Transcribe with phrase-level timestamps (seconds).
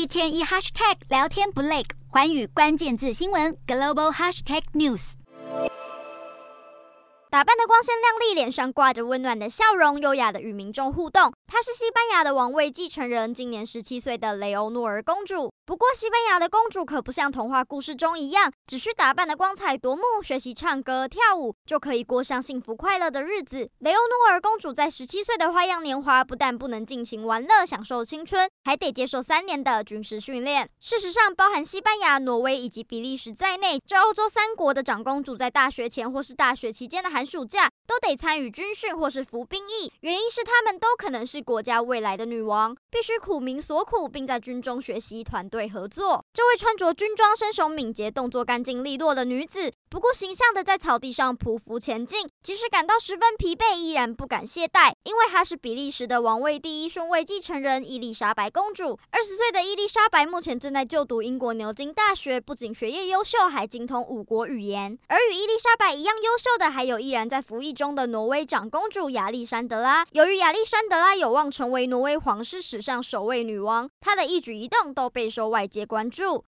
[0.00, 5.12] 一天一 hashtag 聊天不累，环宇关键字新闻 global hashtag news。
[7.28, 11.30] 打扮的光鲜亮丽，脸上挂着温暖的笑容，优雅的与民众互动。
[11.46, 15.52] 她是西班牙的王位继承人，今年十七岁的雷欧诺尔公主。
[15.70, 23.70] 不过，西班牙的公主可不像童话故事中一样，只需打扮的光彩夺目，学习唱歌跳舞，就可以过上幸福快乐的日子。
[23.78, 30.68] 雷欧诺尔公主在十七岁的花样年华，不但不能尽情玩乐、享受青春，还得接受三年的军事训练。
[30.80, 39.92] 事实上，包含西班牙、挪威以及比利时在内，这欧洲三国的长公主在大学前或是大学期间的寒暑假，都得参与军训或是服兵役。
[40.00, 46.24] 原因是她们都可能是国家未来的女王，必须苦民所苦，并在军中学习团队合作。
[46.32, 58.98] 这位穿着军装、身手敏捷、动作干净利落的女子，不顾形象的在草地上匍匐前进，即使感到十分疲惫，依然不敢懈怠，因为她是比利时的王位第一顺位继承人伊丽莎白公主。
[59.10, 64.98] 二十岁的伊丽莎白目前正在就读英国牛津大学，不仅学业优秀，还精通五国语言。
[65.08, 70.06] 而与伊丽莎白一样优秀的，还有依然在服役中的挪威长公主亚历山德拉。
[70.12, 76.38] 由于亚历山德拉有望成为挪威皇室史上首位女王，她的一举一动都备受外界关注。